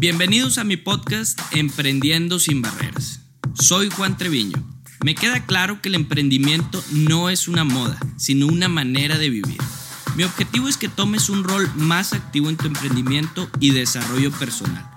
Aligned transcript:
Bienvenidos 0.00 0.58
a 0.58 0.64
mi 0.64 0.76
podcast 0.76 1.40
Emprendiendo 1.50 2.38
sin 2.38 2.62
Barreras. 2.62 3.20
Soy 3.54 3.90
Juan 3.90 4.16
Treviño. 4.16 4.62
Me 5.04 5.14
queda 5.14 5.44
claro 5.44 5.80
que 5.80 5.88
el 5.88 5.94
emprendimiento 5.94 6.82
no 6.92 7.30
es 7.30 7.48
una 7.48 7.64
moda, 7.64 7.98
sino 8.16 8.46
una 8.46 8.68
manera 8.68 9.18
de 9.18 9.30
vivir. 9.30 9.58
Mi 10.16 10.24
objetivo 10.24 10.68
es 10.68 10.76
que 10.76 10.88
tomes 10.88 11.28
un 11.28 11.44
rol 11.44 11.70
más 11.76 12.12
activo 12.12 12.48
en 12.48 12.56
tu 12.56 12.66
emprendimiento 12.66 13.48
y 13.60 13.70
desarrollo 13.70 14.30
personal. 14.32 14.88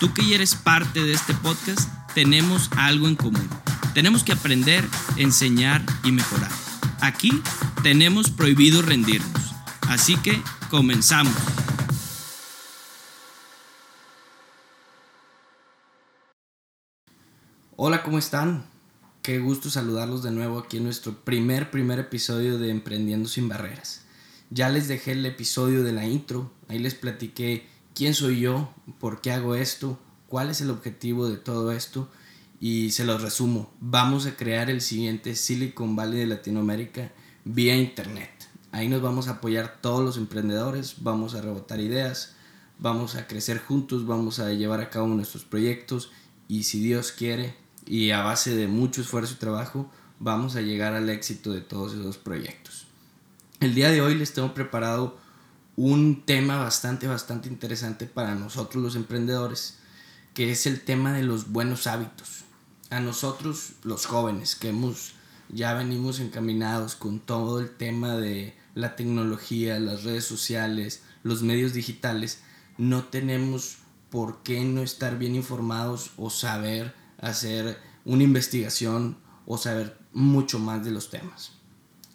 Tú 0.00 0.12
que 0.12 0.34
eres 0.34 0.54
parte 0.54 1.02
de 1.02 1.12
este 1.12 1.34
podcast, 1.34 1.88
tenemos 2.14 2.70
algo 2.76 3.08
en 3.08 3.16
común. 3.16 3.48
Tenemos 3.94 4.24
que 4.24 4.32
aprender, 4.32 4.84
enseñar 5.16 5.84
y 6.04 6.12
mejorar. 6.12 6.50
Aquí 7.00 7.30
tenemos 7.82 8.30
prohibido 8.30 8.82
rendirnos. 8.82 9.54
Así 9.88 10.16
que 10.16 10.40
comenzamos. 10.70 11.34
Hola, 17.80 18.02
¿cómo 18.02 18.18
están? 18.18 18.64
Qué 19.22 19.38
gusto 19.38 19.70
saludarlos 19.70 20.24
de 20.24 20.32
nuevo 20.32 20.58
aquí 20.58 20.78
en 20.78 20.82
nuestro 20.82 21.14
primer, 21.22 21.70
primer 21.70 22.00
episodio 22.00 22.58
de 22.58 22.70
Emprendiendo 22.70 23.28
sin 23.28 23.48
Barreras. 23.48 24.02
Ya 24.50 24.68
les 24.68 24.88
dejé 24.88 25.12
el 25.12 25.24
episodio 25.24 25.84
de 25.84 25.92
la 25.92 26.04
intro, 26.04 26.50
ahí 26.66 26.80
les 26.80 26.96
platiqué 26.96 27.68
quién 27.94 28.14
soy 28.14 28.40
yo, 28.40 28.74
por 28.98 29.20
qué 29.20 29.30
hago 29.30 29.54
esto, 29.54 29.96
cuál 30.26 30.50
es 30.50 30.60
el 30.60 30.70
objetivo 30.70 31.28
de 31.28 31.36
todo 31.36 31.70
esto 31.70 32.08
y 32.58 32.90
se 32.90 33.04
los 33.04 33.22
resumo. 33.22 33.72
Vamos 33.78 34.26
a 34.26 34.34
crear 34.34 34.70
el 34.70 34.80
siguiente 34.80 35.36
Silicon 35.36 35.94
Valley 35.94 36.18
de 36.18 36.26
Latinoamérica 36.26 37.12
vía 37.44 37.76
Internet. 37.76 38.48
Ahí 38.72 38.88
nos 38.88 39.02
vamos 39.02 39.28
a 39.28 39.34
apoyar 39.34 39.78
todos 39.80 40.04
los 40.04 40.16
emprendedores, 40.16 40.96
vamos 40.98 41.36
a 41.36 41.42
rebotar 41.42 41.78
ideas, 41.78 42.34
vamos 42.80 43.14
a 43.14 43.28
crecer 43.28 43.60
juntos, 43.60 44.04
vamos 44.04 44.40
a 44.40 44.52
llevar 44.52 44.80
a 44.80 44.90
cabo 44.90 45.06
nuestros 45.06 45.44
proyectos 45.44 46.10
y 46.48 46.64
si 46.64 46.80
Dios 46.80 47.12
quiere, 47.12 47.67
y 47.88 48.10
a 48.10 48.22
base 48.22 48.54
de 48.54 48.68
mucho 48.68 49.00
esfuerzo 49.00 49.34
y 49.34 49.38
trabajo 49.38 49.90
vamos 50.20 50.56
a 50.56 50.60
llegar 50.60 50.92
al 50.92 51.08
éxito 51.08 51.52
de 51.52 51.62
todos 51.62 51.94
esos 51.94 52.18
proyectos. 52.18 52.86
El 53.60 53.74
día 53.74 53.90
de 53.90 54.02
hoy 54.02 54.14
les 54.14 54.34
tengo 54.34 54.52
preparado 54.52 55.16
un 55.74 56.26
tema 56.26 56.58
bastante, 56.58 57.06
bastante 57.06 57.48
interesante 57.48 58.04
para 58.04 58.34
nosotros 58.34 58.82
los 58.82 58.94
emprendedores, 58.94 59.78
que 60.34 60.52
es 60.52 60.66
el 60.66 60.82
tema 60.82 61.14
de 61.14 61.22
los 61.22 61.50
buenos 61.50 61.86
hábitos. 61.86 62.44
A 62.90 63.00
nosotros 63.00 63.72
los 63.84 64.04
jóvenes 64.04 64.54
que 64.54 64.68
hemos 64.68 65.14
ya 65.48 65.72
venimos 65.72 66.20
encaminados 66.20 66.94
con 66.94 67.20
todo 67.20 67.58
el 67.58 67.70
tema 67.70 68.16
de 68.16 68.54
la 68.74 68.96
tecnología, 68.96 69.80
las 69.80 70.04
redes 70.04 70.26
sociales, 70.26 71.02
los 71.22 71.42
medios 71.42 71.72
digitales, 71.72 72.42
no 72.76 73.04
tenemos 73.04 73.78
por 74.10 74.42
qué 74.42 74.62
no 74.64 74.82
estar 74.82 75.18
bien 75.18 75.36
informados 75.36 76.10
o 76.18 76.28
saber 76.28 76.94
hacer 77.20 77.78
una 78.04 78.22
investigación 78.22 79.18
o 79.46 79.58
saber 79.58 79.98
mucho 80.12 80.58
más 80.58 80.84
de 80.84 80.90
los 80.90 81.10
temas. 81.10 81.52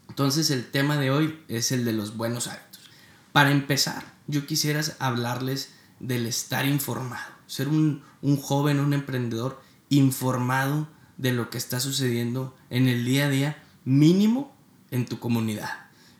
Entonces 0.09 0.51
el 0.51 0.69
tema 0.69 0.97
de 0.97 1.11
hoy 1.11 1.39
es 1.47 1.71
el 1.71 1.85
de 1.85 1.93
los 1.93 2.17
buenos 2.17 2.47
hábitos. 2.47 2.81
Para 3.31 3.51
empezar, 3.51 4.13
yo 4.27 4.45
quisiera 4.45 4.81
hablarles 4.99 5.73
del 5.99 6.25
estar 6.25 6.65
informado, 6.65 7.31
ser 7.47 7.67
un, 7.67 8.03
un 8.21 8.37
joven, 8.37 8.79
un 8.79 8.93
emprendedor 8.93 9.61
informado 9.89 10.87
de 11.17 11.33
lo 11.33 11.49
que 11.49 11.57
está 11.57 11.79
sucediendo 11.79 12.55
en 12.69 12.87
el 12.87 13.05
día 13.05 13.25
a 13.25 13.29
día, 13.29 13.63
mínimo 13.85 14.55
en 14.91 15.05
tu 15.05 15.19
comunidad, 15.19 15.69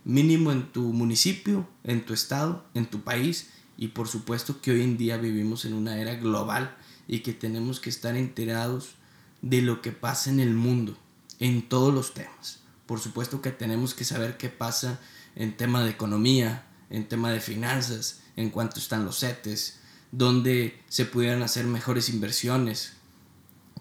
mínimo 0.03 0.51
en 0.51 0.71
tu 0.71 0.93
municipio, 0.93 1.67
en 1.83 2.05
tu 2.05 2.13
estado, 2.13 2.65
en 2.73 2.85
tu 2.85 3.01
país 3.01 3.49
y 3.77 3.89
por 3.89 4.07
supuesto 4.07 4.61
que 4.61 4.71
hoy 4.71 4.81
en 4.81 4.97
día 4.97 5.17
vivimos 5.17 5.65
en 5.65 5.73
una 5.73 5.97
era 5.97 6.15
global 6.15 6.75
y 7.07 7.19
que 7.19 7.33
tenemos 7.33 7.79
que 7.79 7.89
estar 7.89 8.15
enterados 8.15 8.95
de 9.41 9.61
lo 9.61 9.81
que 9.81 9.91
pasa 9.91 10.29
en 10.29 10.39
el 10.39 10.53
mundo, 10.53 10.97
en 11.39 11.67
todos 11.67 11.93
los 11.93 12.13
temas. 12.13 12.59
Por 12.85 12.99
supuesto 12.99 13.41
que 13.41 13.51
tenemos 13.51 13.93
que 13.93 14.05
saber 14.05 14.37
qué 14.37 14.49
pasa 14.49 14.99
en 15.35 15.57
tema 15.57 15.83
de 15.83 15.91
economía, 15.91 16.65
en 16.89 17.07
tema 17.07 17.31
de 17.31 17.41
finanzas, 17.41 18.21
en 18.35 18.49
cuánto 18.49 18.79
están 18.79 19.05
los 19.05 19.19
CETES, 19.19 19.79
dónde 20.11 20.81
se 20.89 21.05
pudieran 21.05 21.41
hacer 21.43 21.65
mejores 21.65 22.09
inversiones, 22.09 22.93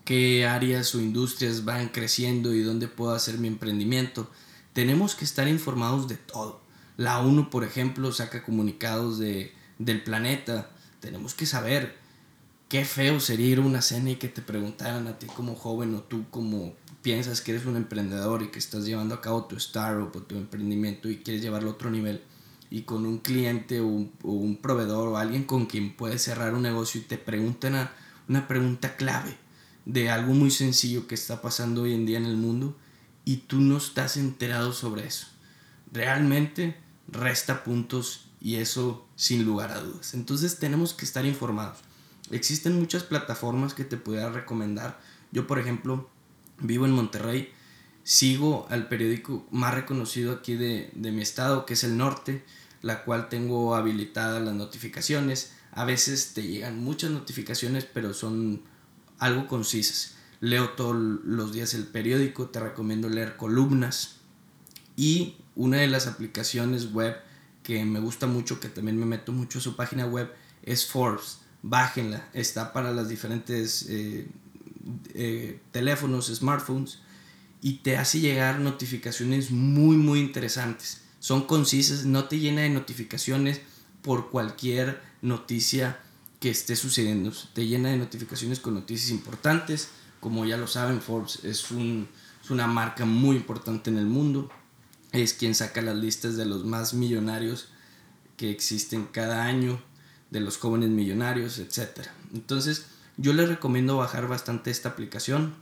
qué 0.04 0.46
áreas 0.46 0.94
o 0.94 1.00
industrias 1.00 1.64
van 1.64 1.88
creciendo 1.88 2.54
y 2.54 2.62
dónde 2.62 2.88
puedo 2.88 3.14
hacer 3.14 3.38
mi 3.38 3.48
emprendimiento. 3.48 4.30
Tenemos 4.72 5.14
que 5.14 5.24
estar 5.24 5.46
informados 5.48 6.08
de 6.08 6.16
todo. 6.16 6.62
La 6.96 7.20
ONU, 7.20 7.50
por 7.50 7.64
ejemplo, 7.64 8.12
saca 8.12 8.42
comunicados 8.42 9.18
de, 9.18 9.54
del 9.78 10.02
planeta. 10.02 10.70
Tenemos 11.00 11.34
que 11.34 11.46
saber 11.46 12.01
qué 12.72 12.86
feo 12.86 13.20
sería 13.20 13.48
ir 13.48 13.58
a 13.58 13.60
una 13.60 13.82
cena 13.82 14.12
y 14.12 14.16
que 14.16 14.28
te 14.28 14.40
preguntaran 14.40 15.06
a 15.06 15.18
ti 15.18 15.26
como 15.26 15.54
joven 15.54 15.94
o 15.94 16.00
tú 16.00 16.24
como 16.30 16.72
piensas 17.02 17.42
que 17.42 17.50
eres 17.50 17.66
un 17.66 17.76
emprendedor 17.76 18.42
y 18.42 18.48
que 18.48 18.58
estás 18.58 18.86
llevando 18.86 19.14
a 19.14 19.20
cabo 19.20 19.44
tu 19.44 19.56
startup 19.56 20.10
o 20.16 20.22
tu 20.22 20.36
emprendimiento 20.36 21.10
y 21.10 21.18
quieres 21.18 21.42
llevarlo 21.42 21.68
a 21.68 21.72
otro 21.74 21.90
nivel 21.90 22.22
y 22.70 22.84
con 22.84 23.04
un 23.04 23.18
cliente 23.18 23.80
o 23.80 23.86
un, 23.86 24.58
proveedor 24.62 25.08
o 25.08 25.18
alguien 25.18 25.44
con 25.44 25.66
quien 25.66 25.94
puedes 25.94 26.22
cerrar 26.22 26.54
un 26.54 26.62
negocio 26.62 27.02
y 27.02 27.04
te 27.04 27.18
preguntan 27.18 27.74
una, 27.74 27.92
una 28.26 28.48
pregunta 28.48 28.96
clave 28.96 29.36
de 29.84 30.08
algo 30.08 30.32
muy 30.32 30.50
sencillo 30.50 31.06
que 31.06 31.14
está 31.14 31.42
pasando 31.42 31.82
hoy 31.82 31.92
en 31.92 32.06
día 32.06 32.16
en 32.16 32.24
el 32.24 32.38
mundo 32.38 32.74
y 33.26 33.36
tú 33.36 33.60
no 33.60 33.76
estás 33.76 34.16
enterado 34.16 34.72
sobre 34.72 35.06
eso. 35.06 35.26
Realmente 35.92 36.78
resta 37.06 37.64
puntos 37.64 38.30
y 38.40 38.54
eso 38.54 39.06
sin 39.14 39.44
lugar 39.44 39.72
a 39.72 39.80
dudas. 39.80 40.14
Entonces 40.14 40.58
tenemos 40.58 40.94
que 40.94 41.04
estar 41.04 41.26
informados. 41.26 41.91
Existen 42.32 42.78
muchas 42.78 43.02
plataformas 43.02 43.74
que 43.74 43.84
te 43.84 43.98
pudiera 43.98 44.30
recomendar. 44.30 44.98
Yo, 45.32 45.46
por 45.46 45.58
ejemplo, 45.58 46.08
vivo 46.58 46.86
en 46.86 46.92
Monterrey, 46.92 47.52
sigo 48.04 48.66
al 48.70 48.88
periódico 48.88 49.46
más 49.50 49.74
reconocido 49.74 50.32
aquí 50.32 50.54
de, 50.54 50.90
mi 50.94 51.20
estado, 51.20 51.66
que 51.66 51.74
es 51.74 51.84
El 51.84 51.98
Norte, 51.98 52.42
la 52.80 53.04
cual 53.04 53.28
tengo 53.28 53.74
habilitadas 53.74 54.42
las 54.42 54.54
notificaciones. 54.54 55.52
A 55.72 55.84
veces 55.84 56.32
te 56.32 56.42
llegan 56.42 56.82
muchas 56.82 57.10
notificaciones, 57.10 57.84
pero 57.84 58.14
son 58.14 58.62
algo 59.18 59.46
concisas. 59.46 60.14
Leo 60.40 60.70
todos 60.70 60.96
los 60.96 61.52
días 61.52 61.74
el 61.74 61.86
periódico, 61.86 62.48
te 62.48 62.60
recomiendo 62.60 63.10
leer 63.10 63.36
columnas. 63.36 64.16
Y 64.96 65.36
una 65.54 65.76
de 65.76 65.86
las 65.86 66.06
aplicaciones 66.06 66.94
web 66.94 67.14
que 67.62 67.84
me 67.84 68.00
gusta 68.00 68.26
mucho, 68.26 68.58
que 68.58 68.70
también 68.70 68.98
me 68.98 69.04
meto 69.04 69.32
mucho 69.32 69.58
a 69.58 69.62
su 69.62 69.76
página 69.76 70.06
web, 70.06 70.32
es 70.62 70.86
Forbes 70.86 71.41
bájenla. 71.62 72.28
Está 72.32 72.72
para 72.72 72.92
las 72.92 73.08
diferentes 73.08 73.86
eh, 73.88 74.28
eh, 75.14 75.60
teléfonos, 75.70 76.26
smartphones 76.26 76.98
y 77.60 77.74
te 77.74 77.96
hace 77.96 78.20
llegar 78.20 78.58
notificaciones 78.58 79.50
muy, 79.50 79.96
muy 79.96 80.20
interesantes. 80.20 81.02
Son 81.20 81.46
concisas, 81.46 82.04
no 82.04 82.24
te 82.24 82.38
llena 82.38 82.62
de 82.62 82.70
notificaciones 82.70 83.60
por 84.02 84.30
cualquier 84.30 85.00
noticia 85.22 86.00
que 86.40 86.50
esté 86.50 86.74
sucediendo. 86.74 87.32
Te 87.54 87.66
llena 87.66 87.90
de 87.90 87.96
notificaciones 87.96 88.58
con 88.58 88.74
noticias 88.74 89.10
importantes. 89.10 89.90
Como 90.18 90.44
ya 90.44 90.56
lo 90.56 90.66
saben, 90.66 91.00
Forbes 91.00 91.44
es, 91.44 91.70
un, 91.70 92.08
es 92.42 92.50
una 92.50 92.66
marca 92.66 93.04
muy 93.04 93.36
importante 93.36 93.90
en 93.90 93.98
el 93.98 94.06
mundo. 94.06 94.50
Es 95.12 95.34
quien 95.34 95.54
saca 95.54 95.82
las 95.82 95.96
listas 95.96 96.36
de 96.36 96.46
los 96.46 96.64
más 96.64 96.94
millonarios 96.94 97.68
que 98.36 98.50
existen 98.50 99.06
cada 99.06 99.44
año 99.44 99.80
de 100.32 100.40
los 100.40 100.56
jóvenes 100.56 100.88
millonarios, 100.88 101.58
etc. 101.58 102.08
Entonces, 102.32 102.86
yo 103.18 103.34
les 103.34 103.48
recomiendo 103.48 103.98
bajar 103.98 104.26
bastante 104.26 104.70
esta 104.70 104.88
aplicación, 104.88 105.54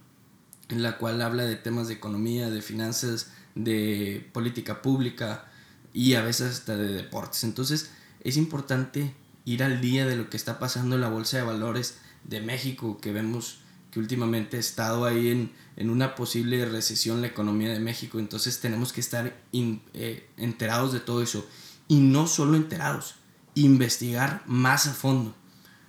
en 0.68 0.84
la 0.84 0.96
cual 0.96 1.20
habla 1.20 1.44
de 1.44 1.56
temas 1.56 1.88
de 1.88 1.94
economía, 1.94 2.50
de 2.50 2.62
finanzas, 2.62 3.32
de 3.56 4.30
política 4.32 4.80
pública 4.80 5.50
y 5.92 6.14
a 6.14 6.22
veces 6.22 6.52
hasta 6.52 6.76
de 6.76 6.92
deportes. 6.92 7.42
Entonces, 7.42 7.90
es 8.22 8.36
importante 8.36 9.12
ir 9.44 9.64
al 9.64 9.80
día 9.80 10.06
de 10.06 10.14
lo 10.14 10.30
que 10.30 10.36
está 10.36 10.60
pasando 10.60 10.94
en 10.94 11.00
la 11.00 11.08
Bolsa 11.08 11.38
de 11.38 11.42
Valores 11.42 11.98
de 12.22 12.40
México, 12.40 12.98
que 13.00 13.12
vemos 13.12 13.58
que 13.90 13.98
últimamente 13.98 14.56
ha 14.56 14.60
estado 14.60 15.04
ahí 15.04 15.30
en, 15.30 15.50
en 15.74 15.90
una 15.90 16.14
posible 16.14 16.64
recesión 16.64 17.22
la 17.22 17.26
economía 17.26 17.70
de 17.72 17.80
México. 17.80 18.20
Entonces 18.20 18.60
tenemos 18.60 18.92
que 18.92 19.00
estar 19.00 19.36
eh, 19.52 20.28
enterados 20.36 20.92
de 20.92 21.00
todo 21.00 21.24
eso. 21.24 21.44
Y 21.88 21.98
no 21.98 22.28
solo 22.28 22.56
enterados, 22.56 23.16
investigar 23.54 24.42
más 24.46 24.86
a 24.86 24.92
fondo. 24.92 25.34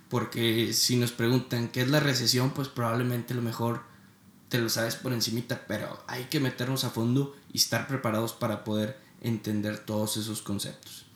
Porque 0.08 0.72
si 0.72 0.96
nos 0.96 1.12
preguntan 1.12 1.68
qué 1.68 1.82
es 1.82 1.88
la 1.88 2.00
recesión, 2.00 2.50
pues 2.50 2.68
probablemente 2.68 3.34
lo 3.34 3.42
mejor 3.42 3.82
te 4.48 4.58
lo 4.58 4.68
sabes 4.68 4.96
por 4.96 5.14
encimita, 5.14 5.64
pero 5.66 6.04
hay 6.06 6.24
que 6.24 6.38
meternos 6.38 6.84
a 6.84 6.90
fondo 6.90 7.34
y 7.52 7.56
estar 7.56 7.88
preparados 7.88 8.34
para 8.34 8.64
poder 8.64 8.98
entender 9.22 9.78
todos 9.78 10.18
esos 10.18 10.42
conceptos. 10.42 11.06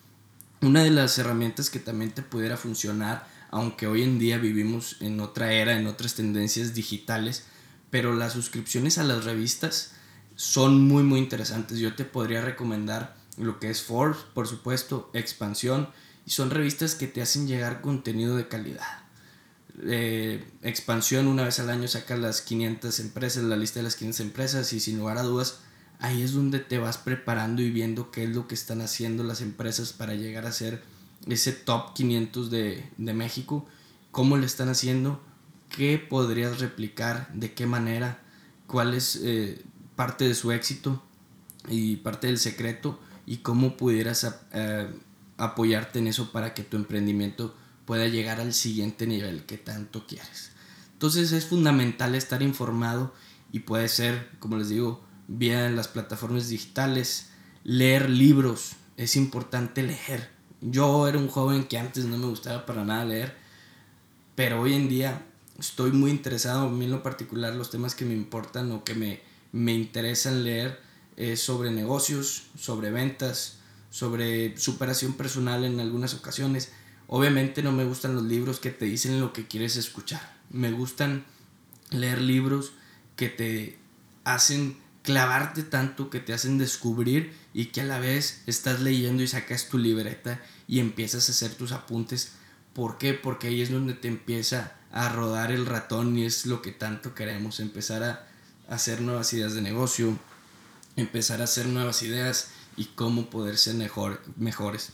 Una 0.62 0.82
de 0.82 0.90
las 0.90 1.18
herramientas 1.18 1.68
que 1.68 1.78
también 1.78 2.12
te 2.12 2.22
pudiera 2.22 2.56
funcionar, 2.56 3.28
aunque 3.50 3.86
hoy 3.86 4.02
en 4.02 4.18
día 4.18 4.38
vivimos 4.38 4.96
en 5.00 5.20
otra 5.20 5.52
era, 5.52 5.78
en 5.78 5.86
otras 5.86 6.14
tendencias 6.14 6.72
digitales, 6.72 7.44
pero 7.90 8.14
las 8.14 8.32
suscripciones 8.32 8.96
a 8.96 9.04
las 9.04 9.24
revistas 9.24 9.92
son 10.34 10.88
muy 10.88 11.02
muy 11.02 11.18
interesantes. 11.18 11.78
Yo 11.78 11.94
te 11.94 12.06
podría 12.06 12.40
recomendar 12.40 13.16
lo 13.36 13.60
que 13.60 13.68
es 13.68 13.82
Forbes, 13.82 14.24
por 14.32 14.48
supuesto, 14.48 15.10
Expansión, 15.12 15.88
y 16.26 16.30
son 16.32 16.50
revistas 16.50 16.94
que 16.94 17.06
te 17.06 17.22
hacen 17.22 17.46
llegar 17.46 17.80
contenido 17.80 18.36
de 18.36 18.48
calidad. 18.48 19.04
eh, 19.84 20.44
expansión, 20.62 21.26
una 21.26 21.44
vez 21.44 21.60
al 21.60 21.70
año 21.70 21.86
sacas 21.86 22.18
las 22.18 22.42
500 22.42 22.98
empresas, 23.00 23.44
la 23.44 23.56
lista 23.56 23.78
de 23.80 23.84
las 23.84 23.96
500 23.96 24.20
empresas 24.20 24.72
y 24.72 24.80
sin 24.80 24.98
lugar 24.98 25.18
a 25.18 25.22
dudas, 25.22 25.60
ahí 26.00 26.22
es 26.22 26.32
donde 26.32 26.58
te 26.60 26.78
vas 26.78 26.98
preparando 26.98 27.62
y 27.62 27.70
viendo 27.70 28.10
qué 28.10 28.24
es 28.24 28.30
lo 28.30 28.48
que 28.48 28.54
están 28.54 28.80
haciendo 28.80 29.22
las 29.22 29.40
empresas 29.40 29.92
para 29.92 30.14
llegar 30.14 30.46
a 30.46 30.52
ser 30.52 30.82
ese 31.26 31.52
top 31.52 31.94
500 31.94 32.50
de, 32.50 32.88
de 32.96 33.14
México, 33.14 33.66
cómo 34.10 34.36
lo 34.36 34.46
están 34.46 34.68
haciendo, 34.68 35.22
qué 35.68 35.98
podrías 35.98 36.60
replicar, 36.60 37.30
de 37.34 37.52
qué 37.52 37.66
manera, 37.66 38.20
cuál 38.66 38.94
es 38.94 39.20
eh, 39.22 39.62
parte 39.94 40.26
de 40.26 40.34
su 40.34 40.52
éxito 40.52 41.02
y 41.68 41.96
parte 41.96 42.28
del 42.28 42.38
secreto 42.38 42.98
y 43.26 43.38
cómo 43.38 43.76
pudieras 43.76 44.26
eh, 44.52 44.88
apoyarte 45.36 45.98
en 45.98 46.06
eso 46.06 46.32
para 46.32 46.54
que 46.54 46.62
tu 46.62 46.76
emprendimiento 46.76 47.54
pueda 47.84 48.08
llegar 48.08 48.40
al 48.40 48.52
siguiente 48.52 49.06
nivel 49.06 49.44
que 49.44 49.58
tanto 49.58 50.06
quieres. 50.06 50.52
Entonces 50.92 51.32
es 51.32 51.46
fundamental 51.46 52.14
estar 52.14 52.42
informado 52.42 53.12
y 53.52 53.60
puede 53.60 53.88
ser, 53.88 54.30
como 54.38 54.56
les 54.56 54.68
digo, 54.68 55.04
vía 55.28 55.68
las 55.70 55.88
plataformas 55.88 56.48
digitales, 56.48 57.28
leer 57.64 58.10
libros, 58.10 58.72
es 58.96 59.16
importante 59.16 59.82
leer. 59.82 60.30
Yo 60.60 61.06
era 61.06 61.18
un 61.18 61.28
joven 61.28 61.64
que 61.64 61.78
antes 61.78 62.06
no 62.06 62.16
me 62.16 62.26
gustaba 62.26 62.66
para 62.66 62.84
nada 62.84 63.04
leer, 63.04 63.36
pero 64.34 64.60
hoy 64.60 64.74
en 64.74 64.88
día 64.88 65.22
estoy 65.58 65.92
muy 65.92 66.10
interesado, 66.10 66.66
a 66.66 66.70
mí 66.70 66.84
en 66.84 66.90
lo 66.90 67.02
particular 67.02 67.54
los 67.54 67.70
temas 67.70 67.94
que 67.94 68.04
me 68.04 68.14
importan 68.14 68.72
o 68.72 68.84
que 68.84 68.94
me, 68.94 69.20
me 69.52 69.72
interesan 69.74 70.44
leer 70.44 70.80
es 71.16 71.40
sobre 71.40 71.70
negocios, 71.70 72.44
sobre 72.58 72.90
ventas, 72.90 73.58
sobre 73.96 74.58
superación 74.58 75.14
personal 75.14 75.64
en 75.64 75.80
algunas 75.80 76.12
ocasiones. 76.12 76.70
Obviamente 77.06 77.62
no 77.62 77.72
me 77.72 77.86
gustan 77.86 78.14
los 78.14 78.24
libros 78.24 78.60
que 78.60 78.70
te 78.70 78.84
dicen 78.84 79.22
lo 79.22 79.32
que 79.32 79.46
quieres 79.46 79.76
escuchar. 79.76 80.36
Me 80.50 80.70
gustan 80.70 81.24
leer 81.88 82.20
libros 82.20 82.72
que 83.16 83.30
te 83.30 83.78
hacen 84.24 84.76
clavarte 85.02 85.62
tanto, 85.62 86.10
que 86.10 86.20
te 86.20 86.34
hacen 86.34 86.58
descubrir 86.58 87.32
y 87.54 87.66
que 87.66 87.80
a 87.80 87.84
la 87.84 87.98
vez 87.98 88.42
estás 88.46 88.80
leyendo 88.80 89.22
y 89.22 89.28
sacas 89.28 89.70
tu 89.70 89.78
libreta 89.78 90.42
y 90.68 90.80
empiezas 90.80 91.30
a 91.30 91.32
hacer 91.32 91.54
tus 91.54 91.72
apuntes. 91.72 92.32
¿Por 92.74 92.98
qué? 92.98 93.14
Porque 93.14 93.46
ahí 93.46 93.62
es 93.62 93.70
donde 93.70 93.94
te 93.94 94.08
empieza 94.08 94.74
a 94.92 95.08
rodar 95.08 95.52
el 95.52 95.64
ratón 95.64 96.18
y 96.18 96.26
es 96.26 96.44
lo 96.44 96.60
que 96.60 96.72
tanto 96.72 97.14
queremos, 97.14 97.60
empezar 97.60 98.02
a 98.02 98.28
hacer 98.68 99.00
nuevas 99.00 99.32
ideas 99.32 99.54
de 99.54 99.62
negocio, 99.62 100.18
empezar 100.96 101.40
a 101.40 101.44
hacer 101.44 101.64
nuevas 101.64 102.02
ideas 102.02 102.48
y 102.76 102.86
cómo 102.86 103.30
poder 103.30 103.56
ser 103.56 103.74
mejor, 103.74 104.22
mejores. 104.36 104.92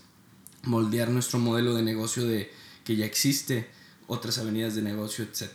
Moldear 0.64 1.11
nuestro 1.11 1.38
modelo 1.38 1.75
de 1.75 1.82
negocio 1.82 2.25
de 2.25 2.52
que 2.84 2.96
ya 2.96 3.05
existe, 3.05 3.70
otras 4.06 4.38
avenidas 4.38 4.75
de 4.75 4.82
negocio, 4.82 5.25
etc. 5.25 5.50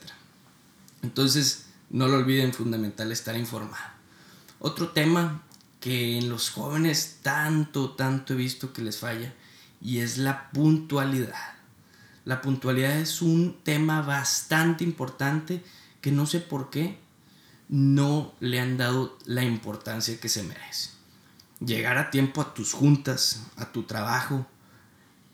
Entonces, 1.02 1.66
no 1.90 2.08
lo 2.08 2.18
olviden, 2.18 2.54
fundamental 2.54 3.12
estar 3.12 3.38
informado. 3.38 3.92
Otro 4.60 4.90
tema 4.90 5.44
que 5.80 6.18
en 6.18 6.30
los 6.30 6.50
jóvenes 6.50 7.20
tanto, 7.22 7.92
tanto 7.92 8.34
he 8.34 8.38
visto 8.38 8.74
que 8.74 8.82
les 8.82 8.98
falla 8.98 9.34
y 9.82 10.00
es 10.00 10.18
la 10.18 10.50
puntualidad. 10.52 11.56
La 12.26 12.42
puntualidad 12.42 13.00
es 13.00 13.22
un 13.22 13.58
tema 13.64 14.02
bastante 14.02 14.84
importante 14.84 15.64
que 16.02 16.12
no 16.12 16.26
sé 16.26 16.40
por 16.40 16.70
qué 16.70 16.98
no 17.70 18.34
le 18.40 18.60
han 18.60 18.78
dado 18.78 19.18
la 19.26 19.44
importancia 19.44 20.20
que 20.20 20.30
se 20.30 20.44
merece. 20.44 20.97
Llegar 21.60 21.98
a 21.98 22.12
tiempo 22.12 22.42
a 22.42 22.54
tus 22.54 22.74
juntas, 22.74 23.48
a 23.56 23.72
tu 23.72 23.84
trabajo, 23.84 24.46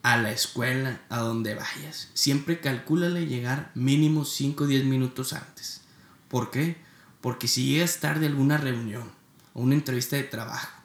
a 0.04 0.18
la 0.18 0.32
escuela, 0.32 1.02
a 1.10 1.20
donde 1.20 1.56
vayas. 1.56 2.10
Siempre 2.14 2.60
calcúlale 2.60 3.26
llegar 3.26 3.72
mínimo 3.74 4.26
5 4.26 4.64
o 4.64 4.68
10 4.68 4.86
minutos 4.86 5.34
antes. 5.34 5.82
¿Por 6.28 6.52
qué? 6.52 6.78
Porque 7.22 7.48
si 7.48 7.66
llegas 7.66 8.00
tarde 8.00 8.26
a 8.26 8.30
alguna 8.30 8.58
reunión, 8.58 9.12
a 9.56 9.60
una 9.60 9.76
entrevista 9.76 10.16
de 10.16 10.24
trabajo, 10.24 10.82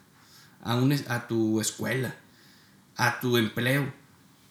a, 0.61 0.73
a 1.07 1.27
tu 1.27 1.59
escuela, 1.59 2.15
a 2.95 3.19
tu 3.19 3.37
empleo, 3.37 3.93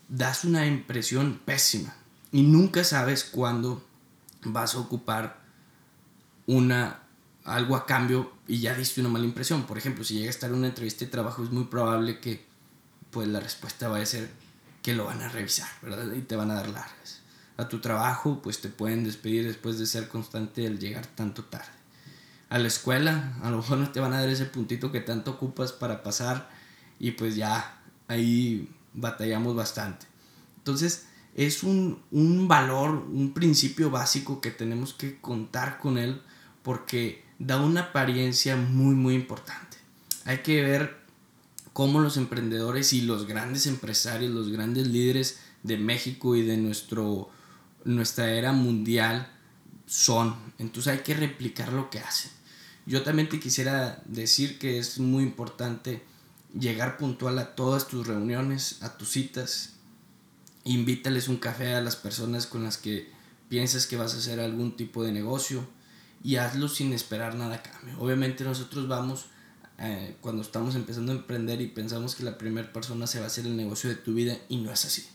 das 0.09 0.45
una 0.45 0.67
impresión 0.67 1.41
pésima. 1.45 1.95
Y 2.33 2.43
nunca 2.43 2.85
sabes 2.85 3.25
cuándo 3.25 3.87
vas 4.45 4.75
a 4.75 4.79
ocupar 4.79 5.41
una, 6.47 7.03
algo 7.49 7.77
a 7.77 7.87
cambio 7.87 8.33
y 8.47 8.61
ya 8.61 8.75
diste 8.75 9.01
una 9.01 9.11
mala 9.11 9.25
impresión. 9.25 9.65
Por 9.65 9.79
ejemplo, 9.79 10.05
si 10.05 10.15
llega 10.15 10.29
a 10.29 10.31
estar 10.31 10.51
en 10.51 10.57
una 10.57 10.69
entrevista 10.69 11.05
de 11.05 11.11
trabajo, 11.11 11.43
es 11.43 11.51
muy 11.51 11.65
probable 11.65 12.21
que 12.21 12.47
pues 13.11 13.29
la 13.29 13.41
respuesta 13.41 13.89
vaya 13.89 14.05
a 14.05 14.07
ser 14.07 14.31
que 14.83 14.95
lo 14.95 15.07
van 15.07 15.21
a 15.23 15.29
revisar, 15.29 15.69
¿verdad? 15.83 16.13
Y 16.15 16.23
te 16.23 16.37
van 16.37 16.51
a 16.51 16.55
dar 16.55 16.69
largas. 16.69 17.21
A 17.57 17.69
tu 17.69 17.81
trabajo, 17.81 18.41
pues 18.43 18.61
te 18.61 18.69
pueden 18.69 19.05
despedir 19.05 19.47
después 19.47 19.79
de 19.79 19.87
ser 19.87 20.09
constante 20.09 20.65
el 20.65 20.79
llegar 20.79 21.07
tanto 21.07 21.45
tarde. 21.45 21.67
A 22.51 22.59
la 22.59 22.69
escuela, 22.69 23.37
a 23.43 23.51
lo 23.51 23.59
mejor 23.59 23.79
no 23.79 23.91
te 23.91 24.01
van 24.01 24.13
a 24.13 24.21
dar 24.21 24.29
ese 24.29 24.47
puntito 24.47 24.93
que 24.93 25.01
tanto 25.01 25.33
ocupas 25.33 25.73
para 25.73 26.03
pasar 26.03 26.49
y 26.99 27.13
pues 27.13 27.37
ya 27.37 27.81
ahí 28.07 28.71
batallamos 28.95 29.55
bastante. 29.55 30.07
Entonces, 30.59 31.07
es 31.35 31.63
un, 31.63 32.03
un 32.11 32.49
valor, 32.49 32.91
un 32.91 33.33
principio 33.35 33.91
básico 33.91 34.41
que 34.41 34.51
tenemos 34.51 34.95
que 34.95 35.21
contar 35.21 35.79
con 35.79 35.99
él 35.99 36.23
porque 36.63 37.28
da 37.39 37.61
una 37.61 37.83
apariencia 37.83 38.57
muy 38.57 38.95
muy 38.95 39.15
importante. 39.15 39.77
Hay 40.25 40.39
que 40.39 40.63
ver 40.63 40.99
cómo 41.73 42.01
los 42.01 42.17
emprendedores 42.17 42.93
y 42.93 43.03
los 43.03 43.27
grandes 43.27 43.67
empresarios, 43.67 44.33
los 44.33 44.51
grandes 44.51 44.89
líderes 44.89 45.39
de 45.63 45.77
México 45.77 46.35
y 46.35 46.43
de 46.43 46.57
nuestro, 46.57 47.31
nuestra 47.85 48.31
era 48.33 48.53
mundial 48.53 49.31
son. 49.87 50.35
Entonces 50.59 50.93
hay 50.93 50.99
que 51.01 51.15
replicar 51.15 51.73
lo 51.73 51.89
que 51.89 52.01
hacen. 52.01 52.31
Yo 52.85 53.03
también 53.03 53.29
te 53.29 53.39
quisiera 53.39 54.03
decir 54.07 54.59
que 54.59 54.79
es 54.79 54.99
muy 54.99 55.23
importante 55.23 56.03
llegar 56.59 56.97
puntual 56.97 57.39
a 57.39 57.55
todas 57.55 57.87
tus 57.87 58.07
reuniones, 58.07 58.83
a 58.83 58.97
tus 58.97 59.11
citas. 59.11 59.75
Invítales 60.65 61.29
un 61.29 61.37
café 61.37 61.75
a 61.75 61.81
las 61.81 61.97
personas 61.97 62.47
con 62.47 62.65
las 62.65 62.77
que 62.77 63.11
piensas 63.49 63.87
que 63.87 63.97
vas 63.97 64.15
a 64.15 64.19
hacer 64.19 64.41
algún 64.41 64.77
tipo 64.77 65.05
de 65.05 65.13
negocio 65.13 65.67
y 66.23 66.37
hazlo 66.37 66.69
sin 66.69 66.93
esperar 66.93 67.35
nada 67.35 67.57
a 67.57 67.63
cambio. 67.63 67.99
Obviamente 67.99 68.45
nosotros 68.45 68.89
vamos 68.89 69.27
eh, 69.79 70.17
cuando 70.21 70.43
estamos 70.43 70.75
empezando 70.75 71.13
a 71.13 71.17
emprender 71.17 71.61
y 71.61 71.69
pensamos 71.69 72.15
que 72.15 72.25
la 72.25 72.37
primera 72.37 72.73
persona 72.73 73.07
se 73.07 73.19
va 73.19 73.25
a 73.25 73.29
hacer 73.29 73.47
el 73.47 73.57
negocio 73.57 73.89
de 73.89 73.97
tu 73.97 74.15
vida 74.15 74.37
y 74.49 74.57
no 74.57 74.73
es 74.73 74.85
así. 74.85 75.07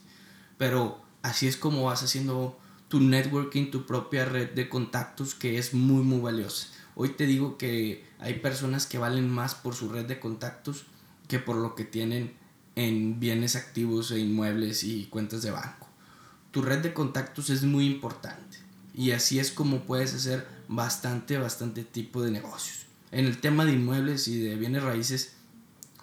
Pero 0.57 1.01
así 1.21 1.47
es 1.47 1.57
como 1.57 1.83
vas 1.83 2.03
haciendo 2.03 2.57
tu 2.87 2.99
networking, 2.99 3.71
tu 3.71 3.85
propia 3.85 4.25
red 4.25 4.51
de 4.51 4.69
contactos 4.69 5.35
que 5.35 5.57
es 5.57 5.73
muy 5.73 6.03
muy 6.03 6.19
valiosa. 6.19 6.67
Hoy 6.95 7.09
te 7.09 7.25
digo 7.25 7.57
que 7.57 8.05
hay 8.19 8.35
personas 8.35 8.85
que 8.85 8.99
valen 8.99 9.29
más 9.29 9.55
por 9.55 9.75
su 9.75 9.89
red 9.89 10.05
de 10.05 10.19
contactos 10.19 10.85
que 11.27 11.39
por 11.39 11.55
lo 11.55 11.75
que 11.75 11.85
tienen 11.85 12.33
en 12.75 13.19
bienes 13.19 13.55
activos 13.55 14.11
e 14.11 14.19
inmuebles 14.19 14.83
y 14.83 15.05
cuentas 15.05 15.41
de 15.41 15.51
banco. 15.51 15.87
Tu 16.51 16.61
red 16.61 16.79
de 16.79 16.93
contactos 16.93 17.49
es 17.49 17.63
muy 17.63 17.85
importante 17.87 18.57
y 18.93 19.11
así 19.11 19.39
es 19.39 19.51
como 19.51 19.81
puedes 19.81 20.13
hacer 20.13 20.47
bastante, 20.75 21.37
bastante 21.37 21.83
tipo 21.83 22.21
de 22.21 22.31
negocios. 22.31 22.85
En 23.11 23.25
el 23.25 23.39
tema 23.39 23.65
de 23.65 23.73
inmuebles 23.73 24.27
y 24.27 24.39
de 24.39 24.55
bienes 24.55 24.83
raíces, 24.83 25.33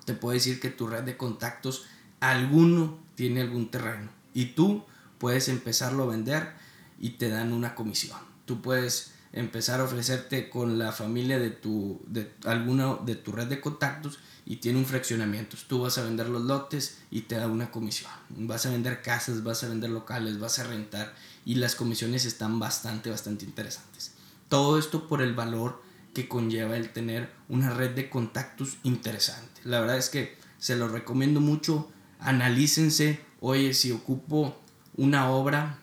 te 0.05 0.15
puedo 0.15 0.35
decir 0.35 0.61
que 0.61 0.71
tu 0.71 0.87
red 0.87 1.03
de 1.03 1.17
contactos, 1.17 1.87
alguno 2.21 2.99
tiene 3.15 3.41
algún 3.41 3.71
terreno 3.71 4.11
y 4.33 4.47
tú 4.47 4.85
puedes 5.19 5.49
empezarlo 5.49 6.05
a 6.05 6.07
vender 6.07 6.53
y 6.99 7.11
te 7.11 7.29
dan 7.29 7.53
una 7.53 7.75
comisión. 7.75 8.19
Tú 8.45 8.63
puedes 8.63 9.13
empezar 9.33 9.81
a 9.81 9.85
ofrecerte 9.85 10.51
con 10.51 10.79
la 10.79 10.93
familia 10.93 11.39
de 11.39 11.51
tu 11.51 12.01
de 12.07 12.33
alguna 12.45 12.97
de 12.97 13.15
tu 13.15 13.33
red 13.33 13.47
de 13.47 13.61
contactos 13.61 14.19
y 14.45 14.57
tiene 14.57 14.79
un 14.79 14.87
fraccionamiento. 14.87 15.57
Tú 15.69 15.83
vas 15.83 15.99
a 15.99 16.03
vender 16.03 16.29
los 16.29 16.43
lotes 16.43 16.99
y 17.11 17.23
te 17.23 17.37
da 17.37 17.47
una 17.47 17.71
comisión. 17.71 18.11
Vas 18.31 18.67
a 18.67 18.71
vender 18.71 19.03
casas, 19.03 19.43
vas 19.45 19.63
a 19.63 19.69
vender 19.69 19.91
locales, 19.91 20.39
vas 20.39 20.59
a 20.59 20.65
rentar 20.65 21.15
y 21.45 21.57
las 21.57 21.75
comisiones 21.75 22.25
están 22.25 22.59
bastante 22.59 23.11
bastante 23.11 23.45
interesantes. 23.45 24.13
Todo 24.51 24.79
esto 24.79 25.09
por 25.09 25.23
el 25.23 25.33
valor 25.33 25.81
que 26.13 26.29
conlleva 26.29 26.77
el 26.77 26.93
tener 26.93 27.31
una 27.49 27.71
red 27.71 27.93
de 27.93 28.11
contactos 28.11 28.77
interesante. 28.83 29.63
La 29.65 29.81
verdad 29.81 29.97
es 29.97 30.11
que 30.11 30.37
se 30.59 30.77
lo 30.77 30.89
recomiendo 30.89 31.41
mucho. 31.41 31.89
Analícense. 32.19 33.21
Oye, 33.41 33.73
si 33.73 33.93
ocupo 33.93 34.55
una 34.97 35.31
obra, 35.31 35.79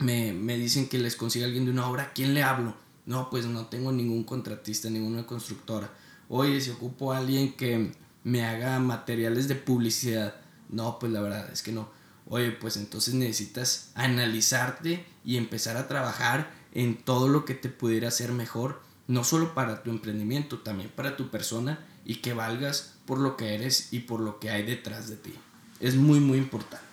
me, 0.00 0.34
me 0.34 0.58
dicen 0.58 0.88
que 0.88 0.98
les 0.98 1.16
consigue 1.16 1.44
alguien 1.46 1.64
de 1.64 1.70
una 1.70 1.88
obra, 1.88 2.02
¿a 2.02 2.12
quién 2.12 2.34
le 2.34 2.42
hablo? 2.42 2.74
No, 3.06 3.30
pues 3.30 3.46
no 3.46 3.66
tengo 3.66 3.92
ningún 3.92 4.24
contratista, 4.24 4.90
ninguna 4.90 5.24
constructora. 5.24 5.90
Oye, 6.28 6.60
si 6.60 6.70
ocupo 6.70 7.12
a 7.12 7.18
alguien 7.18 7.54
que 7.54 7.92
me 8.24 8.44
haga 8.44 8.78
materiales 8.80 9.46
de 9.46 9.54
publicidad. 9.54 10.34
No, 10.68 10.98
pues 10.98 11.12
la 11.12 11.20
verdad 11.20 11.50
es 11.52 11.62
que 11.62 11.70
no. 11.70 11.88
Oye, 12.28 12.50
pues 12.50 12.76
entonces 12.76 13.14
necesitas 13.14 13.90
analizarte 13.94 15.06
y 15.24 15.36
empezar 15.36 15.76
a 15.76 15.86
trabajar 15.86 16.50
en 16.72 16.96
todo 16.96 17.28
lo 17.28 17.44
que 17.44 17.54
te 17.54 17.68
pudiera 17.68 18.08
hacer 18.08 18.32
mejor, 18.32 18.80
no 19.06 19.24
solo 19.24 19.54
para 19.54 19.82
tu 19.82 19.90
emprendimiento, 19.90 20.58
también 20.58 20.90
para 20.94 21.16
tu 21.16 21.30
persona 21.30 21.86
y 22.04 22.16
que 22.16 22.34
valgas 22.34 22.94
por 23.06 23.18
lo 23.18 23.36
que 23.36 23.54
eres 23.54 23.92
y 23.92 24.00
por 24.00 24.20
lo 24.20 24.38
que 24.38 24.50
hay 24.50 24.62
detrás 24.64 25.08
de 25.08 25.16
ti. 25.16 25.34
Es 25.80 25.96
muy, 25.96 26.20
muy 26.20 26.38
importante. 26.38 26.86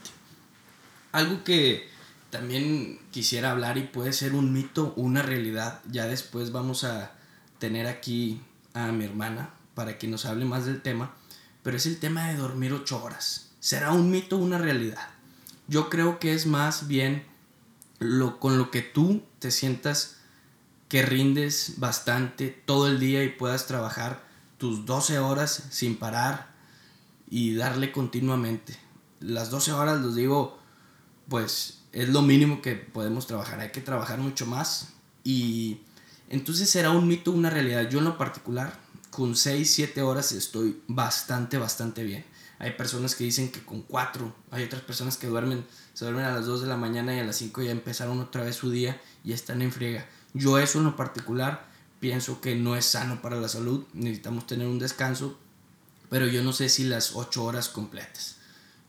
Algo 1.12 1.44
que, 1.44 1.88
también 2.30 3.00
quisiera 3.12 3.52
hablar 3.52 3.78
y 3.78 3.84
puede 3.84 4.14
ser 4.14 4.34
un 4.34 4.54
mito 4.54 4.94
o 4.96 5.02
una 5.02 5.22
realidad. 5.22 5.82
Ya 5.90 6.06
después 6.06 6.52
vamos 6.52 6.84
a 6.84 7.12
tener 7.58 7.88
aquí 7.88 8.42
a 8.74 8.92
mi 8.92 9.06
hermana 9.06 9.52
para 9.74 9.98
que 9.98 10.08
nos 10.08 10.26
hable 10.26 10.46
más 10.46 10.66
del 10.66 10.82
tema, 10.82 11.14
pero 11.64 11.78
es 11.78 11.86
el 11.86 12.00
tema 12.00 12.28
de 12.28 12.38
dormir 12.38 12.74
ocho 12.74 13.04
horas. 13.04 13.50
¿Será 13.60 13.92
un 13.92 14.12
mito 14.12 14.38
o 14.38 14.40
una 14.40 14.58
realidad? 14.58 15.10
Yo 15.68 15.90
creo 15.90 16.20
que 16.20 16.34
es 16.34 16.46
más 16.46 16.88
bien 16.88 17.26
lo, 18.00 18.40
con 18.40 18.58
lo 18.58 18.72
que 18.72 18.82
tú 18.82 19.24
te 19.40 19.52
sientas 19.52 20.18
que 20.88 21.04
rindes 21.04 21.76
bastante 21.78 22.48
todo 22.48 22.88
el 22.88 23.00
día 23.00 23.24
y 23.24 23.30
puedas 23.30 23.68
trabajar 23.68 24.24
tus 24.58 24.86
12 24.86 25.20
horas 25.20 25.64
sin 25.70 25.98
parar 25.98 26.52
y 27.30 27.56
darle 27.56 27.92
continuamente. 27.92 28.78
Las 29.20 29.52
12 29.52 29.72
horas, 29.74 30.02
los 30.02 30.16
digo, 30.16 30.58
pues 31.28 31.82
es 31.92 32.10
lo 32.10 32.22
mínimo 32.22 32.62
que 32.62 32.76
podemos 32.76 33.28
trabajar. 33.28 33.60
Hay 33.60 33.72
que 33.72 33.82
trabajar 33.82 34.20
mucho 34.20 34.46
más 34.46 34.90
y 35.24 35.82
entonces 36.30 36.70
será 36.70 36.92
un 36.92 37.08
mito, 37.08 37.32
una 37.32 37.50
realidad. 37.50 37.90
Yo 37.90 38.00
en 38.00 38.06
lo 38.06 38.18
particular, 38.18 38.80
con 39.12 39.36
6, 39.36 39.72
7 39.72 40.02
horas 40.02 40.32
estoy 40.32 40.82
bastante, 40.88 41.58
bastante 41.58 42.04
bien. 42.04 42.26
Hay 42.60 42.72
personas 42.72 43.16
que 43.16 43.24
dicen 43.24 43.52
que 43.52 43.64
con 43.64 43.82
4, 43.82 44.36
hay 44.52 44.66
otras 44.66 44.82
personas 44.82 45.16
que 45.16 45.28
duermen, 45.28 45.66
se 45.94 46.04
duermen 46.04 46.26
a 46.26 46.34
las 46.34 46.46
2 46.46 46.62
de 46.62 46.68
la 46.68 46.76
mañana 46.76 47.16
y 47.16 47.20
a 47.20 47.24
las 47.24 47.38
5 47.38 47.62
ya 47.62 47.72
empezaron 47.72 48.20
otra 48.20 48.44
vez 48.44 48.58
su 48.58 48.70
día 48.70 49.02
y 49.24 49.32
están 49.32 49.62
en 49.62 49.72
friega. 49.72 50.06
Yo 50.34 50.60
eso 50.60 50.80
en 50.80 50.86
lo 50.86 50.98
particular 50.98 51.68
pienso 52.02 52.42
que 52.42 52.56
no 52.56 52.76
es 52.76 52.86
sano 52.86 53.22
para 53.22 53.38
la 53.38 53.48
salud, 53.48 53.86
necesitamos 53.94 54.46
tener 54.46 54.68
un 54.68 54.78
descanso, 54.78 55.38
pero 56.10 56.28
yo 56.28 56.44
no 56.44 56.52
sé 56.52 56.68
si 56.68 56.84
las 56.84 57.16
8 57.16 57.44
horas 57.44 57.70
completas. 57.70 58.36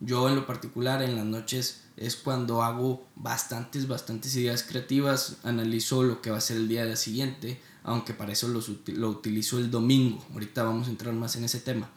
Yo 0.00 0.29
en 0.29 0.35
lo 0.35 0.47
particular 0.47 1.03
en 1.03 1.15
las 1.15 1.27
noches 1.27 1.83
es 1.97 2.17
cuando 2.17 2.62
hago 2.62 3.07
bastantes, 3.15 3.87
bastantes 3.87 4.35
ideas 4.35 4.65
creativas, 4.65 5.37
analizo 5.45 6.03
lo 6.03 6.23
que 6.23 6.31
va 6.31 6.39
a 6.39 6.41
ser 6.41 6.57
el 6.57 6.67
día 6.67 6.97
siguiente, 6.97 7.61
aunque 7.85 8.15
para 8.15 8.33
eso 8.33 8.49
lo 8.49 9.09
utilizo 9.09 9.59
el 9.59 9.71
domingo, 9.71 10.25
ahorita 10.33 10.65
vamos 10.65 10.89
a 10.89 10.91
entrar 10.91 11.15
más 11.15 11.37
en 11.37 11.45
ese 11.45 11.61
tema. 11.61 11.91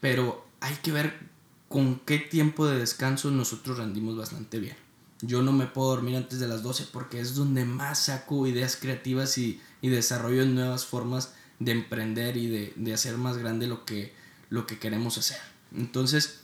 Pero 0.00 0.41
hay 0.62 0.74
que 0.76 0.92
ver 0.92 1.18
con 1.68 2.00
qué 2.00 2.18
tiempo 2.18 2.66
de 2.66 2.78
descanso 2.78 3.30
nosotros 3.30 3.78
rendimos 3.78 4.16
bastante 4.16 4.58
bien. 4.58 4.76
Yo 5.20 5.42
no 5.42 5.52
me 5.52 5.66
puedo 5.66 5.90
dormir 5.90 6.16
antes 6.16 6.40
de 6.40 6.48
las 6.48 6.62
12 6.62 6.86
porque 6.92 7.20
es 7.20 7.34
donde 7.34 7.64
más 7.64 8.06
saco 8.06 8.46
ideas 8.46 8.76
creativas 8.76 9.36
y, 9.38 9.60
y 9.80 9.88
desarrollo 9.88 10.44
nuevas 10.46 10.86
formas 10.86 11.34
de 11.58 11.72
emprender 11.72 12.36
y 12.36 12.48
de, 12.48 12.72
de, 12.76 12.94
hacer 12.94 13.18
más 13.18 13.38
grande 13.38 13.66
lo 13.66 13.84
que, 13.84 14.14
lo 14.50 14.66
que 14.66 14.78
queremos 14.78 15.18
hacer. 15.18 15.38
Entonces, 15.76 16.40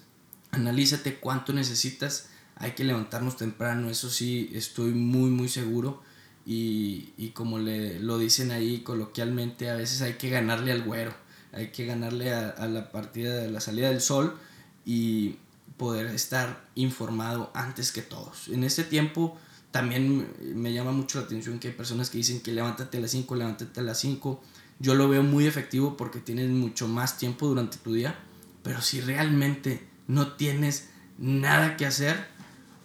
analízate 0.52 1.16
cuánto 1.16 1.52
necesitas 1.52 2.28
hay 2.58 2.72
que 2.72 2.84
levantarnos 2.84 3.36
temprano, 3.36 3.88
eso 3.88 4.10
sí, 4.10 4.50
estoy 4.52 4.90
muy, 4.90 5.30
muy 5.30 5.48
seguro. 5.48 6.02
Y, 6.44 7.12
y, 7.16 7.30
como 7.30 7.58
le, 7.58 8.00
lo 8.00 8.18
dicen 8.18 8.50
ahí 8.50 8.80
coloquialmente, 8.80 9.70
a 9.70 9.74
veces 9.74 10.00
hay 10.02 10.14
que 10.14 10.30
ganarle 10.30 10.72
al 10.72 10.82
güero, 10.82 11.14
hay 11.52 11.68
que 11.68 11.86
ganarle 11.86 12.32
a, 12.32 12.50
a 12.50 12.66
la 12.66 12.90
partida 12.90 13.36
de 13.36 13.50
la 13.50 13.60
salida 13.60 13.88
del 13.88 14.00
sol 14.00 14.38
y 14.84 15.36
poder 15.76 16.06
estar 16.06 16.64
informado 16.74 17.50
antes 17.54 17.92
que 17.92 18.02
todos. 18.02 18.48
En 18.48 18.64
este 18.64 18.84
tiempo 18.84 19.38
también 19.70 20.26
me 20.54 20.72
llama 20.72 20.92
mucho 20.92 21.20
la 21.20 21.26
atención 21.26 21.58
que 21.58 21.68
hay 21.68 21.74
personas 21.74 22.10
que 22.10 22.18
dicen 22.18 22.40
que 22.40 22.52
levántate 22.52 22.98
a 22.98 23.00
las 23.00 23.10
5, 23.12 23.36
levántate 23.36 23.80
a 23.80 23.82
las 23.82 23.98
5. 23.98 24.42
Yo 24.80 24.94
lo 24.94 25.08
veo 25.08 25.22
muy 25.22 25.46
efectivo 25.46 25.96
porque 25.96 26.20
tienes 26.20 26.48
mucho 26.50 26.88
más 26.88 27.18
tiempo 27.18 27.46
durante 27.46 27.78
tu 27.78 27.92
día, 27.92 28.18
pero 28.62 28.80
si 28.80 29.00
realmente 29.00 29.86
no 30.06 30.32
tienes 30.32 30.88
nada 31.18 31.76
que 31.76 31.84
hacer, 31.86 32.26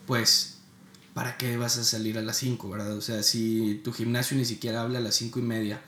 pues, 0.06 0.60
¿para 1.14 1.38
qué 1.38 1.56
vas 1.58 1.78
a 1.78 1.84
salir 1.84 2.18
a 2.18 2.22
las 2.22 2.38
5, 2.38 2.70
verdad? 2.70 2.98
O 2.98 3.02
sea, 3.02 3.24
si 3.24 3.82
tu 3.84 3.94
gimnasio 3.94 4.36
ni 4.36 4.46
siquiera 4.46 4.82
habla 4.82 5.00
a 5.00 5.02
las 5.02 5.16
5 5.16 5.40
y 5.40 5.44
media, 5.44 5.82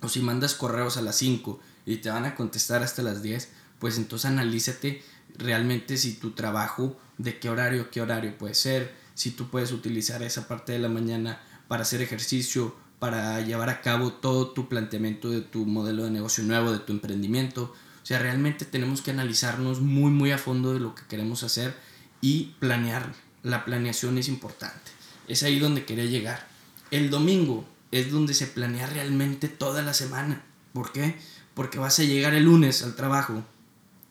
o 0.00 0.08
si 0.08 0.20
mandas 0.20 0.54
correos 0.54 0.96
a 0.96 1.02
las 1.02 1.16
5 1.16 1.60
y 1.86 1.96
te 1.96 2.10
van 2.10 2.24
a 2.24 2.34
contestar 2.34 2.82
hasta 2.82 3.02
las 3.02 3.22
10, 3.22 3.48
pues 3.78 3.96
entonces 3.96 4.30
analízate 4.30 5.02
realmente 5.36 5.96
si 5.96 6.14
tu 6.14 6.32
trabajo, 6.32 6.98
de 7.18 7.38
qué 7.38 7.50
horario, 7.50 7.90
qué 7.90 8.00
horario 8.00 8.36
puede 8.36 8.54
ser, 8.54 8.94
si 9.14 9.30
tú 9.30 9.50
puedes 9.50 9.72
utilizar 9.72 10.22
esa 10.22 10.48
parte 10.48 10.72
de 10.72 10.78
la 10.78 10.88
mañana 10.88 11.40
para 11.68 11.82
hacer 11.82 12.00
ejercicio, 12.00 12.74
para 12.98 13.40
llevar 13.40 13.70
a 13.70 13.80
cabo 13.80 14.12
todo 14.12 14.50
tu 14.50 14.68
planteamiento 14.68 15.30
de 15.30 15.40
tu 15.40 15.66
modelo 15.66 16.04
de 16.04 16.10
negocio 16.10 16.44
nuevo, 16.44 16.72
de 16.72 16.78
tu 16.78 16.92
emprendimiento. 16.92 17.74
O 18.02 18.06
sea, 18.06 18.18
realmente 18.18 18.64
tenemos 18.64 19.02
que 19.02 19.10
analizarnos 19.10 19.80
muy, 19.80 20.10
muy 20.10 20.32
a 20.32 20.38
fondo 20.38 20.72
de 20.72 20.80
lo 20.80 20.94
que 20.94 21.02
queremos 21.08 21.42
hacer 21.42 21.74
y 22.20 22.54
planear 22.58 23.12
la 23.42 23.64
planeación 23.64 24.18
es 24.18 24.28
importante. 24.28 24.90
Es 25.28 25.42
ahí 25.42 25.58
donde 25.58 25.84
quería 25.84 26.04
llegar. 26.04 26.46
El 26.90 27.08
domingo 27.10 27.64
es 27.90 28.10
donde 28.10 28.34
se 28.34 28.46
planea 28.46 28.86
realmente 28.86 29.48
toda 29.48 29.82
la 29.82 29.94
semana. 29.94 30.42
¿Por 30.72 30.92
qué? 30.92 31.16
Porque 31.60 31.78
vas 31.78 31.98
a 31.98 32.04
llegar 32.04 32.32
el 32.32 32.44
lunes 32.44 32.82
al 32.82 32.94
trabajo 32.94 33.44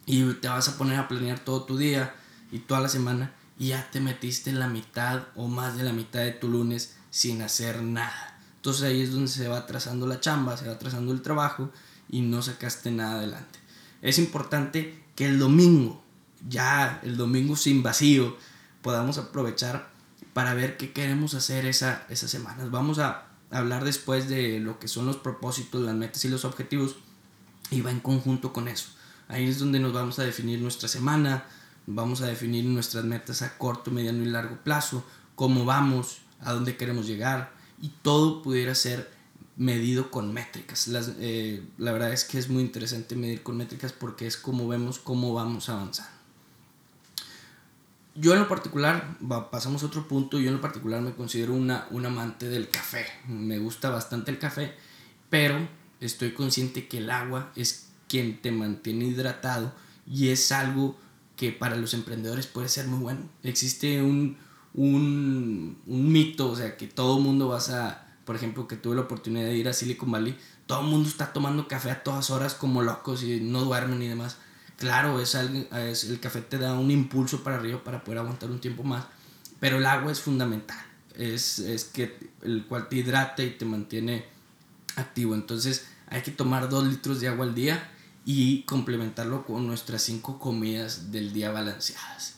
y 0.05 0.23
te 0.35 0.47
vas 0.47 0.67
a 0.67 0.77
poner 0.77 0.99
a 0.99 1.07
planear 1.07 1.39
todo 1.39 1.63
tu 1.63 1.79
día 1.79 2.13
y 2.51 2.59
toda 2.59 2.79
la 2.79 2.89
semana 2.89 3.33
y 3.57 3.69
ya 3.69 3.89
te 3.89 3.99
metiste 3.99 4.51
en 4.51 4.59
la 4.59 4.67
mitad 4.67 5.23
o 5.35 5.47
más 5.47 5.75
de 5.75 5.81
la 5.81 5.91
mitad 5.91 6.19
de 6.19 6.31
tu 6.31 6.47
lunes 6.47 6.95
sin 7.09 7.41
hacer 7.41 7.81
nada. 7.81 8.39
Entonces 8.57 8.83
ahí 8.83 9.01
es 9.01 9.11
donde 9.11 9.29
se 9.29 9.47
va 9.47 9.65
trazando 9.65 10.05
la 10.05 10.19
chamba, 10.19 10.57
se 10.57 10.67
va 10.67 10.77
trazando 10.77 11.11
el 11.11 11.23
trabajo 11.23 11.71
y 12.07 12.21
no 12.21 12.43
sacaste 12.43 12.91
nada 12.91 13.15
adelante. 13.15 13.57
Es 14.03 14.19
importante 14.19 15.03
que 15.15 15.25
el 15.25 15.39
domingo, 15.39 16.03
ya 16.47 16.99
el 17.01 17.17
domingo 17.17 17.55
sin 17.55 17.81
vacío, 17.81 18.37
podamos 18.83 19.17
aprovechar 19.17 19.89
para 20.33 20.53
ver 20.53 20.77
qué 20.77 20.93
queremos 20.93 21.33
hacer 21.33 21.65
esa, 21.65 22.05
esas 22.09 22.29
semanas. 22.29 22.69
Vamos 22.69 22.99
a 22.99 23.25
hablar 23.49 23.85
después 23.85 24.29
de 24.29 24.59
lo 24.59 24.77
que 24.77 24.87
son 24.87 25.07
los 25.07 25.17
propósitos, 25.17 25.81
las 25.81 25.95
metas 25.95 26.23
y 26.25 26.29
los 26.29 26.45
objetivos 26.45 26.97
y 27.71 27.81
va 27.81 27.91
en 27.91 27.99
conjunto 27.99 28.53
con 28.53 28.67
eso. 28.67 28.89
Ahí 29.27 29.47
es 29.47 29.59
donde 29.59 29.79
nos 29.79 29.93
vamos 29.93 30.19
a 30.19 30.23
definir 30.23 30.59
nuestra 30.59 30.87
semana, 30.87 31.45
vamos 31.85 32.21
a 32.21 32.27
definir 32.27 32.65
nuestras 32.65 33.05
metas 33.05 33.41
a 33.41 33.57
corto, 33.57 33.91
mediano 33.91 34.23
y 34.23 34.27
largo 34.27 34.57
plazo, 34.63 35.05
cómo 35.35 35.65
vamos, 35.65 36.19
a 36.41 36.53
dónde 36.53 36.77
queremos 36.77 37.05
llegar 37.07 37.51
y 37.81 37.89
todo 38.01 38.41
pudiera 38.41 38.73
ser 38.75 39.11
medido 39.57 40.09
con 40.09 40.33
métricas. 40.33 40.87
Las, 40.87 41.13
eh, 41.19 41.63
la 41.77 41.91
verdad 41.91 42.13
es 42.13 42.23
que 42.23 42.39
es 42.39 42.49
muy 42.49 42.63
interesante 42.63 43.15
medir 43.15 43.43
con 43.43 43.57
métricas 43.57 43.91
porque 43.91 44.25
es 44.25 44.37
como 44.37 44.67
vemos 44.67 44.99
cómo 44.99 45.33
vamos 45.33 45.69
avanzando 45.69 46.19
yo 48.19 48.33
en 48.33 48.39
lo 48.39 48.47
particular, 48.47 49.17
pasamos 49.49 49.81
a 49.83 49.85
otro 49.85 50.07
punto, 50.07 50.39
yo 50.39 50.49
en 50.49 50.55
lo 50.55 50.61
particular 50.61 51.01
me 51.01 51.13
considero 51.13 51.53
una, 51.53 51.87
un 51.91 52.05
amante 52.05 52.49
del 52.49 52.69
café. 52.69 53.05
Me 53.27 53.59
gusta 53.59 53.89
bastante 53.89 54.29
el 54.29 54.39
café, 54.39 54.73
pero 55.29 55.67
estoy 55.99 56.33
consciente 56.33 56.87
que 56.87 56.99
el 56.99 57.09
agua 57.09 57.51
es 57.55 57.87
quien 58.07 58.41
te 58.41 58.51
mantiene 58.51 59.05
hidratado 59.05 59.73
y 60.07 60.29
es 60.29 60.51
algo 60.51 60.97
que 61.35 61.51
para 61.51 61.75
los 61.75 61.93
emprendedores 61.93 62.47
puede 62.47 62.69
ser 62.69 62.87
muy 62.87 62.99
bueno. 62.99 63.21
Existe 63.43 64.01
un, 64.01 64.37
un, 64.73 65.77
un 65.85 66.11
mito, 66.11 66.49
o 66.51 66.55
sea, 66.55 66.75
que 66.77 66.87
todo 66.87 67.19
mundo 67.19 67.47
vas 67.49 67.69
a, 67.69 68.07
por 68.25 68.35
ejemplo, 68.35 68.67
que 68.67 68.75
tuve 68.75 68.95
la 68.95 69.01
oportunidad 69.01 69.45
de 69.45 69.55
ir 69.55 69.67
a 69.67 69.73
Silicon 69.73 70.11
Valley, 70.11 70.37
todo 70.65 70.81
el 70.81 70.87
mundo 70.87 71.09
está 71.09 71.33
tomando 71.33 71.67
café 71.67 71.91
a 71.91 72.03
todas 72.03 72.29
horas 72.29 72.53
como 72.53 72.81
locos 72.81 73.23
y 73.23 73.39
no 73.39 73.63
duermen 73.63 74.01
y 74.01 74.07
demás 74.07 74.37
Claro, 74.79 75.19
es, 75.19 75.35
es, 75.35 76.03
el 76.05 76.21
café 76.21 76.41
te 76.41 76.57
da 76.57 76.73
un 76.73 76.89
impulso 76.89 77.43
para 77.43 77.57
arriba 77.57 77.83
para 77.83 78.01
poder 78.01 78.19
aguantar 78.19 78.49
un 78.49 78.61
tiempo 78.61 78.83
más, 78.83 79.03
pero 79.59 79.77
el 79.77 79.85
agua 79.85 80.09
es 80.09 80.21
fundamental. 80.21 80.79
Es, 81.15 81.59
es 81.59 81.83
que 81.83 82.17
el 82.43 82.65
cual 82.65 82.87
te 82.87 82.95
hidrata 82.95 83.43
y 83.43 83.51
te 83.51 83.65
mantiene 83.65 84.25
activo. 84.99 85.35
Entonces 85.35 85.87
hay 86.07 86.21
que 86.21 86.31
tomar 86.31 86.69
dos 86.69 86.85
litros 86.85 87.19
de 87.19 87.27
agua 87.27 87.45
al 87.45 87.55
día 87.55 87.91
y 88.25 88.63
complementarlo 88.63 89.45
con 89.45 89.65
nuestras 89.65 90.03
cinco 90.03 90.39
comidas 90.39 91.11
del 91.11 91.33
día 91.33 91.51
balanceadas. 91.51 92.35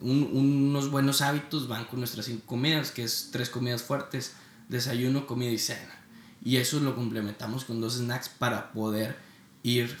unos 0.00 0.90
buenos 0.90 1.20
hábitos 1.22 1.68
van 1.68 1.84
con 1.84 1.98
nuestras 2.00 2.26
cinco 2.26 2.46
comidas, 2.46 2.90
que 2.90 3.04
es 3.04 3.30
tres 3.32 3.50
comidas 3.50 3.82
fuertes, 3.82 4.32
desayuno, 4.68 5.26
comida 5.26 5.50
y 5.50 5.58
cena. 5.58 5.94
Y 6.42 6.56
eso 6.56 6.80
lo 6.80 6.94
complementamos 6.94 7.64
con 7.64 7.80
dos 7.80 7.94
snacks 7.94 8.28
para 8.28 8.72
poder 8.72 9.16
ir 9.62 9.96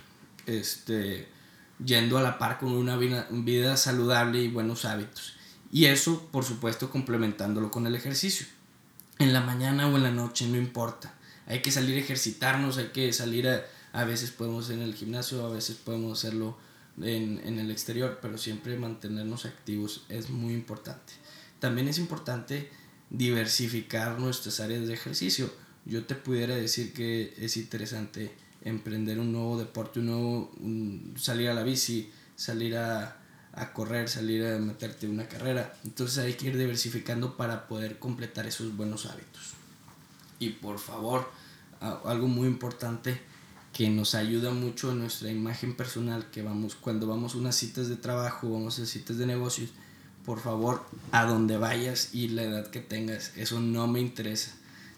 este, 0.46 1.28
yendo 1.82 2.18
a 2.18 2.22
la 2.22 2.38
par 2.38 2.58
con 2.58 2.72
una 2.72 2.96
vida, 2.96 3.76
saludable 3.76 4.42
y 4.42 4.48
buenos 4.48 4.84
hábitos. 4.84 5.34
Y 5.72 5.86
eso, 5.86 6.28
por 6.30 6.44
supuesto, 6.44 6.90
complementándolo 6.90 7.70
con 7.70 7.86
el 7.86 7.94
ejercicio. 7.94 8.46
En 9.18 9.32
la 9.32 9.40
mañana 9.40 9.88
o 9.88 9.96
en 9.96 10.02
la 10.02 10.10
noche, 10.10 10.46
no 10.46 10.56
importa. 10.56 11.14
Hay 11.46 11.62
que 11.62 11.70
salir 11.70 11.96
a 11.96 12.00
ejercitarnos, 12.00 12.78
hay 12.78 12.88
que 12.88 13.12
salir 13.12 13.48
a... 13.48 13.64
A 13.92 14.04
veces 14.04 14.32
podemos 14.32 14.70
en 14.70 14.82
el 14.82 14.92
gimnasio, 14.92 15.46
a 15.46 15.50
veces 15.50 15.76
podemos 15.76 16.18
hacerlo 16.18 16.58
en, 17.00 17.40
en 17.44 17.60
el 17.60 17.70
exterior, 17.70 18.18
pero 18.20 18.38
siempre 18.38 18.76
mantenernos 18.76 19.44
activos 19.44 20.04
es 20.08 20.30
muy 20.30 20.52
importante. 20.52 21.12
También 21.60 21.86
es 21.86 21.98
importante 21.98 22.70
diversificar 23.10 24.18
nuestras 24.18 24.58
áreas 24.58 24.88
de 24.88 24.94
ejercicio. 24.94 25.48
Yo 25.84 26.06
te 26.06 26.16
pudiera 26.16 26.56
decir 26.56 26.92
que 26.92 27.34
es 27.38 27.56
interesante 27.56 28.32
emprender 28.62 29.20
un 29.20 29.30
nuevo 29.30 29.58
deporte, 29.58 30.00
un 30.00 30.06
nuevo, 30.06 31.14
salir 31.16 31.48
a 31.50 31.54
la 31.54 31.62
bici, 31.62 32.10
salir 32.34 32.76
a, 32.76 33.18
a 33.52 33.72
correr, 33.72 34.08
salir 34.08 34.44
a 34.44 34.58
meterte 34.58 35.06
en 35.06 35.12
una 35.12 35.28
carrera. 35.28 35.72
Entonces 35.84 36.18
hay 36.18 36.34
que 36.34 36.48
ir 36.48 36.58
diversificando 36.58 37.36
para 37.36 37.68
poder 37.68 37.98
completar 37.98 38.46
esos 38.46 38.76
buenos 38.76 39.06
hábitos. 39.06 39.54
Y 40.44 40.50
por 40.50 40.78
favor, 40.78 41.30
algo 41.80 42.28
muy 42.28 42.46
importante 42.48 43.18
que 43.72 43.88
nos 43.88 44.14
ayuda 44.14 44.52
mucho 44.52 44.92
en 44.92 44.98
nuestra 45.00 45.30
imagen 45.30 45.74
personal, 45.74 46.30
que 46.30 46.42
vamos 46.42 46.74
cuando 46.74 47.06
vamos 47.06 47.34
a 47.34 47.38
unas 47.38 47.56
citas 47.56 47.88
de 47.88 47.96
trabajo, 47.96 48.50
vamos 48.50 48.78
a 48.78 48.84
citas 48.84 49.16
de 49.16 49.26
negocios, 49.26 49.70
por 50.24 50.40
favor, 50.40 50.84
a 51.12 51.24
donde 51.24 51.56
vayas 51.56 52.14
y 52.14 52.28
la 52.28 52.42
edad 52.42 52.66
que 52.70 52.80
tengas, 52.80 53.32
eso 53.36 53.58
no 53.58 53.86
me 53.86 54.00
interesa. 54.00 54.52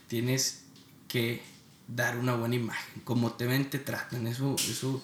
Tienes 0.08 0.62
que 1.06 1.42
dar 1.86 2.18
una 2.18 2.34
buena 2.34 2.56
imagen, 2.56 3.02
como 3.04 3.32
te 3.32 3.46
ven, 3.46 3.70
te 3.70 3.78
tratan, 3.78 4.26
eso 4.26 4.56
eso 4.68 5.02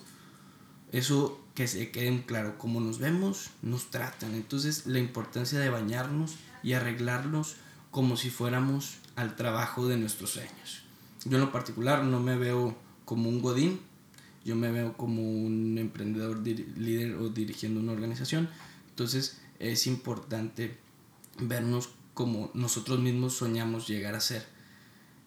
eso 0.91 1.41
que 1.55 1.69
se 1.69 1.91
queden 1.91 2.23
claro, 2.23 2.59
como 2.59 2.81
nos 2.81 2.99
vemos, 2.99 3.51
nos 3.63 3.91
tratan. 3.91 4.35
Entonces, 4.35 4.87
la 4.87 4.99
importancia 4.99 5.59
de 5.59 5.71
bañarnos 5.71 6.35
y 6.63 6.73
arreglarnos 6.73 7.57
como 7.91 8.17
si 8.17 8.29
fuéramos 8.31 8.97
al 9.17 9.37
trabajo 9.37 9.87
de 9.87 9.97
nuestros 9.97 10.31
sueños. 10.31 10.83
Yo 11.25 11.37
en 11.37 11.45
lo 11.45 11.53
particular 11.53 12.05
no 12.05 12.21
me 12.21 12.37
veo 12.37 12.77
como 13.05 13.29
un 13.29 13.41
godín, 13.41 13.81
yo 14.45 14.57
me 14.57 14.71
veo 14.73 14.97
como 14.97 15.23
un 15.23 15.79
emprendedor 15.79 16.39
líder 16.47 17.15
o 17.15 17.29
dirigiendo 17.29 17.81
una 17.81 17.93
organización. 17.93 18.49
Entonces 18.91 19.41
es 19.59 19.87
importante 19.87 20.77
vernos 21.39 21.91
como 22.15 22.51
nosotros 22.55 22.99
mismos 22.99 23.35
soñamos 23.35 23.87
llegar 23.87 24.15
a 24.15 24.21
ser. 24.21 24.45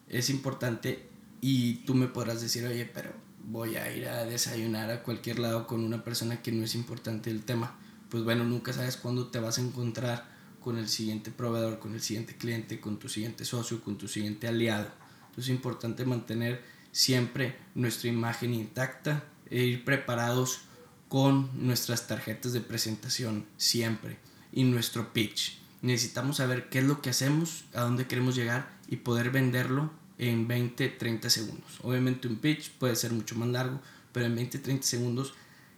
Es 0.08 0.30
importante 0.30 1.08
y 1.40 1.74
tú 1.84 1.94
me 1.94 2.06
podrás 2.06 2.40
decir, 2.40 2.64
oye, 2.66 2.84
pero 2.84 3.10
voy 3.44 3.76
a 3.76 3.90
ir 3.94 4.08
a 4.08 4.24
desayunar 4.24 4.90
a 4.90 5.02
cualquier 5.02 5.38
lado 5.38 5.66
con 5.66 5.82
una 5.82 6.04
persona 6.04 6.42
que 6.42 6.52
no 6.52 6.64
es 6.64 6.74
importante 6.74 7.30
el 7.30 7.42
tema. 7.44 7.76
Pues 8.10 8.22
bueno, 8.24 8.44
nunca 8.44 8.72
sabes 8.72 8.96
cuándo 8.96 9.28
te 9.28 9.40
vas 9.40 9.58
a 9.58 9.62
encontrar 9.62 10.35
con 10.66 10.78
el 10.78 10.88
siguiente 10.88 11.30
proveedor, 11.30 11.78
con 11.78 11.94
el 11.94 12.00
siguiente 12.00 12.34
cliente, 12.34 12.80
con 12.80 12.98
tu 12.98 13.08
siguiente 13.08 13.44
socio, 13.44 13.80
con 13.84 13.96
tu 13.96 14.08
siguiente 14.08 14.48
aliado. 14.48 14.90
Entonces 15.26 15.44
es 15.44 15.50
importante 15.50 16.04
mantener 16.04 16.60
siempre 16.90 17.56
nuestra 17.76 18.08
imagen 18.08 18.52
intacta 18.52 19.22
e 19.48 19.62
ir 19.62 19.84
preparados 19.84 20.62
con 21.08 21.48
nuestras 21.54 22.08
tarjetas 22.08 22.52
de 22.52 22.62
presentación 22.62 23.46
siempre 23.56 24.18
y 24.52 24.64
nuestro 24.64 25.12
pitch. 25.12 25.56
Necesitamos 25.82 26.38
saber 26.38 26.68
qué 26.68 26.80
es 26.80 26.84
lo 26.84 27.00
que 27.00 27.10
hacemos, 27.10 27.66
a 27.72 27.82
dónde 27.82 28.08
queremos 28.08 28.34
llegar 28.34 28.68
y 28.88 28.96
poder 28.96 29.30
venderlo 29.30 29.92
en 30.18 30.48
20, 30.48 30.88
30 30.88 31.30
segundos. 31.30 31.78
Obviamente 31.84 32.26
un 32.26 32.38
pitch 32.38 32.72
puede 32.72 32.96
ser 32.96 33.12
mucho 33.12 33.36
más 33.36 33.50
largo, 33.50 33.80
pero 34.10 34.26
en 34.26 34.34
20, 34.34 34.58
30 34.58 34.84
segundos 34.84 35.34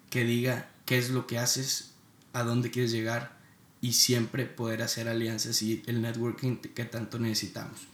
que 0.09 0.25
diga 0.25 0.71
qué 0.87 0.97
es 0.97 1.11
lo 1.11 1.26
que 1.26 1.37
haces, 1.37 1.92
a 2.33 2.42
dónde 2.42 2.71
quieres 2.71 2.90
llegar 2.90 3.38
y 3.80 3.92
siempre 3.92 4.47
poder 4.47 4.82
hacer 4.82 5.08
alianzas 5.08 5.62
y 5.62 5.82
el 5.87 6.02
networking 6.02 6.56
que 6.56 6.85
tanto 6.85 7.18
necesitamos. 7.18 7.87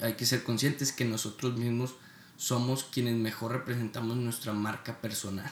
Hay 0.00 0.14
que 0.14 0.26
ser 0.26 0.42
conscientes 0.42 0.92
que 0.92 1.04
nosotros 1.04 1.56
mismos 1.56 1.94
somos 2.36 2.84
quienes 2.84 3.16
mejor 3.16 3.52
representamos 3.52 4.16
nuestra 4.16 4.52
marca 4.52 5.00
personal. 5.00 5.50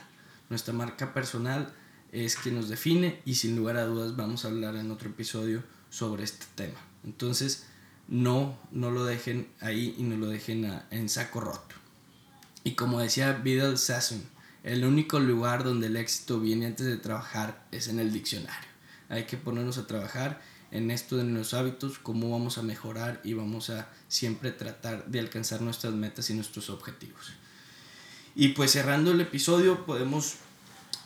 Nuestra 0.50 0.74
marca 0.74 1.14
personal 1.14 1.72
es 2.12 2.36
quien 2.36 2.56
nos 2.56 2.68
define 2.68 3.22
y 3.24 3.36
sin 3.36 3.56
lugar 3.56 3.76
a 3.76 3.86
dudas 3.86 4.16
vamos 4.16 4.44
a 4.44 4.48
hablar 4.48 4.76
en 4.76 4.90
otro 4.90 5.08
episodio 5.08 5.62
sobre 5.88 6.24
este 6.24 6.46
tema. 6.54 6.78
Entonces, 7.04 7.66
no, 8.06 8.58
no 8.70 8.90
lo 8.90 9.04
dejen 9.04 9.48
ahí 9.60 9.94
y 9.98 10.02
no 10.02 10.16
lo 10.16 10.26
dejen 10.26 10.80
en 10.90 11.08
saco 11.08 11.40
roto. 11.40 11.74
Y 12.62 12.74
como 12.74 13.00
decía 13.00 13.32
Vidal 13.32 13.78
Sassoon, 13.78 14.22
el 14.62 14.84
único 14.84 15.20
lugar 15.20 15.64
donde 15.64 15.88
el 15.88 15.96
éxito 15.96 16.40
viene 16.40 16.66
antes 16.66 16.86
de 16.86 16.96
trabajar 16.96 17.66
es 17.70 17.88
en 17.88 17.98
el 17.98 18.12
diccionario. 18.12 18.73
Hay 19.08 19.24
que 19.24 19.36
ponernos 19.36 19.78
a 19.78 19.86
trabajar 19.86 20.40
en 20.70 20.90
esto 20.90 21.16
de 21.16 21.24
los 21.24 21.54
hábitos, 21.54 21.98
cómo 21.98 22.30
vamos 22.30 22.58
a 22.58 22.62
mejorar 22.62 23.20
y 23.22 23.34
vamos 23.34 23.70
a 23.70 23.88
siempre 24.08 24.50
tratar 24.50 25.06
de 25.06 25.20
alcanzar 25.20 25.60
nuestras 25.60 25.94
metas 25.94 26.30
y 26.30 26.34
nuestros 26.34 26.68
objetivos. 26.68 27.32
Y 28.34 28.48
pues 28.48 28.72
cerrando 28.72 29.12
el 29.12 29.20
episodio 29.20 29.86
podemos 29.86 30.34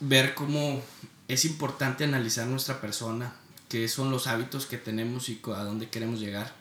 ver 0.01 0.35
cómo 0.35 0.81
es 1.29 1.45
importante 1.45 2.05
analizar 2.05 2.47
nuestra 2.47 2.81
persona, 2.81 3.35
qué 3.69 3.87
son 3.89 4.11
los 4.11 4.27
hábitos 4.27 4.65
que 4.65 4.79
tenemos 4.79 5.29
y 5.29 5.41
a 5.55 5.65
dónde 5.65 5.91
queremos 5.91 6.21
llegar. 6.21 6.55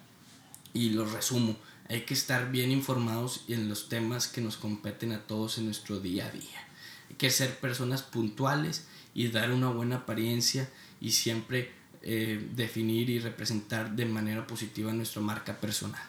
Y 0.73 0.89
los 0.89 1.13
resumo, 1.13 1.55
hay 1.87 2.01
que 2.01 2.13
estar 2.13 2.51
bien 2.51 2.71
informados 2.71 3.45
en 3.47 3.69
los 3.69 3.87
temas 3.87 4.27
que 4.27 4.41
nos 4.41 4.57
competen 4.57 5.13
a 5.13 5.25
todos 5.25 5.57
en 5.57 5.65
nuestro 5.65 6.01
día 6.01 6.27
a 6.27 6.31
día. 6.31 6.67
Hay 7.09 7.15
que 7.15 7.31
ser 7.31 7.57
personas 7.59 8.01
puntuales 8.01 8.85
y 9.13 9.29
dar 9.29 9.51
una 9.51 9.69
buena 9.69 9.97
apariencia 9.97 10.69
y 10.99 11.11
siempre 11.11 11.71
eh, 12.01 12.49
definir 12.55 13.09
y 13.09 13.19
representar 13.19 13.95
de 13.95 14.05
manera 14.05 14.47
positiva 14.47 14.93
nuestra 14.93 15.21
marca 15.21 15.59
personal. 15.59 16.01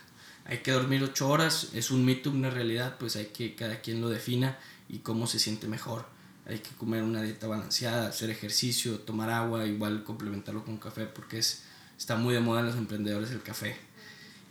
Hay 0.44 0.59
que 0.59 0.70
dormir 0.70 1.03
8 1.03 1.29
horas, 1.29 1.70
es 1.74 1.90
un 1.90 2.05
mito, 2.05 2.31
una 2.31 2.51
realidad, 2.51 2.96
pues 2.98 3.16
hay 3.16 3.27
que 3.27 3.55
cada 3.55 3.81
quien 3.81 4.01
lo 4.01 4.09
defina 4.09 4.59
y 4.88 4.98
cómo 4.98 5.27
se 5.27 5.38
siente 5.38 5.66
mejor. 5.66 6.07
Hay 6.46 6.61
que 6.61 6.70
comer 6.70 7.03
una 7.03 7.22
dieta 7.22 7.46
balanceada, 7.46 8.09
hacer 8.09 8.31
ejercicio, 8.31 9.01
tomar 9.01 9.31
agua, 9.31 9.66
igual 9.66 10.05
complementarlo 10.05 10.64
con 10.64 10.79
café 10.79 11.05
porque 11.05 11.38
es, 11.38 11.64
está 11.98 12.16
muy 12.16 12.33
de 12.33 12.40
moda 12.40 12.61
en 12.61 12.66
los 12.66 12.77
emprendedores 12.77 13.31
el 13.31 13.42
café 13.42 13.77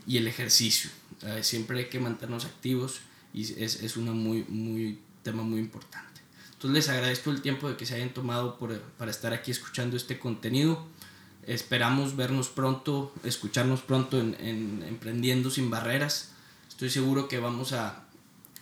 y 0.06 0.18
el 0.18 0.28
ejercicio. 0.28 0.90
siempre 1.42 1.80
hay 1.80 1.86
que 1.86 2.00
mantenernos 2.00 2.46
activos 2.46 3.00
y 3.34 3.42
es, 3.42 3.82
es 3.82 3.98
un 3.98 4.10
muy, 4.10 4.44
muy, 4.48 5.00
tema 5.24 5.44
muy 5.44 5.60
importante. 5.60 6.07
Entonces 6.58 6.74
les 6.74 6.90
agradezco 6.90 7.30
el 7.30 7.44
tiempo 7.44 7.70
de 7.70 7.78
que 7.78 7.86
se 7.86 7.94
hayan 7.94 8.16
tomado 8.16 8.58
por, 8.58 8.82
para 8.98 9.12
estar 9.12 9.32
aquí 9.32 9.52
escuchando 9.52 9.96
este 9.96 10.18
contenido. 10.18 10.88
Esperamos 11.44 12.16
vernos 12.16 12.50
pronto, 12.50 13.14
escucharnos 13.24 13.82
pronto 13.82 14.20
en, 14.20 14.36
en 14.40 14.84
Emprendiendo 14.88 15.52
sin 15.52 15.70
Barreras. 15.70 16.32
Estoy 16.68 16.90
seguro 16.90 17.28
que 17.28 17.38
vamos 17.38 17.74
a 17.74 18.06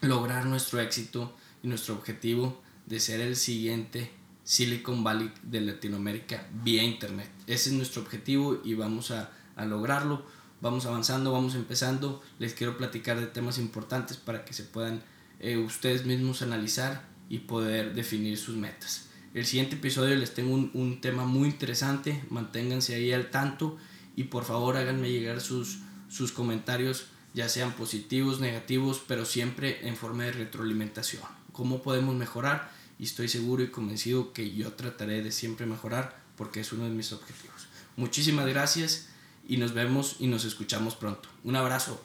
lograr 0.01 0.45
nuestro 0.45 0.81
éxito 0.81 1.33
y 1.63 1.69
nuestro 1.69 1.95
objetivo 1.95 2.61
de 2.85 2.99
ser 2.99 3.21
el 3.21 3.37
siguiente 3.37 4.11
Silicon 4.43 5.01
Valley 5.01 5.31
de 5.43 5.61
Latinoamérica 5.61 6.49
vía 6.65 6.83
Internet. 6.83 7.31
Ese 7.47 7.69
es 7.69 7.75
nuestro 7.77 8.01
objetivo 8.01 8.59
y 8.61 8.73
vamos 8.73 9.11
a, 9.11 9.31
a 9.55 9.65
lograrlo. 9.65 10.25
Vamos 10.59 10.85
avanzando, 10.85 11.31
vamos 11.31 11.55
empezando. 11.55 12.21
Les 12.39 12.53
quiero 12.53 12.77
platicar 12.77 13.21
de 13.21 13.27
temas 13.27 13.57
importantes 13.57 14.17
para 14.17 14.43
que 14.43 14.53
se 14.53 14.63
puedan 14.63 15.01
eh, 15.39 15.55
ustedes 15.55 16.05
mismos 16.05 16.41
analizar 16.41 17.14
y 17.29 17.39
poder 17.39 17.93
definir 17.93 18.37
sus 18.37 18.55
metas. 18.55 19.09
El 19.33 19.45
siguiente 19.45 19.75
episodio 19.75 20.15
les 20.15 20.33
tengo 20.33 20.53
un, 20.53 20.71
un, 20.73 21.01
tema 21.01 21.25
muy 21.25 21.49
interesante, 21.49 22.23
manténganse 22.29 22.95
ahí 22.95 23.11
al 23.11 23.31
tanto 23.31 23.77
y 24.15 24.23
por 24.23 24.45
favor 24.45 24.77
háganme 24.77 25.11
llegar 25.11 25.41
sus, 25.41 25.79
sus 26.07 26.31
comentarios, 26.31 27.07
ya 27.33 27.49
sean 27.49 27.73
positivos, 27.73 28.39
negativos, 28.39 29.01
pero 29.05 29.25
siempre 29.25 29.87
en 29.87 29.97
forma 29.97 30.23
de 30.23 30.31
retroalimentación. 30.31 31.23
¿Cómo 31.51 31.81
podemos 31.81 32.15
mejorar? 32.15 32.71
Y 32.97 33.03
estoy 33.03 33.27
seguro 33.27 33.63
y 33.63 33.71
convencido 33.71 34.31
que 34.31 34.53
yo 34.53 34.73
trataré 34.73 35.21
de 35.21 35.31
siempre 35.31 35.65
mejorar 35.65 36.17
porque 36.37 36.61
es 36.61 36.71
uno 36.71 36.85
de 36.85 36.91
mis 36.91 37.11
objetivos. 37.11 37.67
Muchísimas 37.97 38.47
gracias 38.47 39.09
y 39.47 39.57
nos 39.57 39.73
vemos 39.73 40.17
y 40.19 40.27
nos 40.27 40.45
escuchamos 40.45 40.95
pronto. 40.95 41.29
Un 41.43 41.55
abrazo. 41.55 42.01